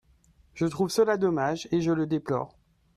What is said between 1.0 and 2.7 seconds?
dommage et je le déplore.